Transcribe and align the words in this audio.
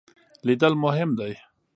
لیدل 0.45 0.73
مهم 0.83 1.09
دی. 1.19 1.33